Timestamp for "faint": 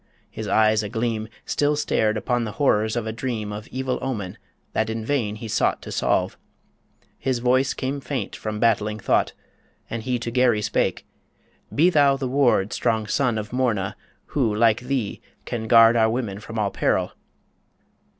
8.01-8.35